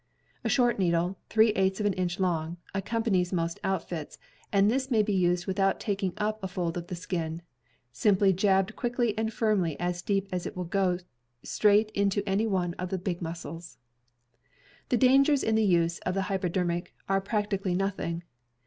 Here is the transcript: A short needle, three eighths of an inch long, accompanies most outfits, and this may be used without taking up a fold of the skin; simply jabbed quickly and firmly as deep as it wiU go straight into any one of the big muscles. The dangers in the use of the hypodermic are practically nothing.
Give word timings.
A 0.43 0.49
short 0.49 0.79
needle, 0.79 1.15
three 1.29 1.49
eighths 1.49 1.79
of 1.79 1.85
an 1.85 1.93
inch 1.93 2.19
long, 2.19 2.57
accompanies 2.73 3.31
most 3.31 3.59
outfits, 3.63 4.17
and 4.51 4.65
this 4.67 4.89
may 4.89 5.03
be 5.03 5.13
used 5.13 5.45
without 5.45 5.79
taking 5.79 6.13
up 6.17 6.41
a 6.43 6.47
fold 6.47 6.75
of 6.75 6.87
the 6.87 6.95
skin; 6.95 7.43
simply 7.91 8.33
jabbed 8.33 8.75
quickly 8.75 9.15
and 9.15 9.31
firmly 9.31 9.79
as 9.79 10.01
deep 10.01 10.27
as 10.31 10.47
it 10.47 10.55
wiU 10.55 10.67
go 10.67 10.97
straight 11.43 11.91
into 11.91 12.27
any 12.27 12.47
one 12.47 12.73
of 12.79 12.89
the 12.89 12.97
big 12.97 13.21
muscles. 13.21 13.77
The 14.89 14.97
dangers 14.97 15.43
in 15.43 15.53
the 15.53 15.63
use 15.63 15.99
of 15.99 16.15
the 16.15 16.23
hypodermic 16.33 16.95
are 17.07 17.21
practically 17.21 17.75
nothing. 17.75 18.23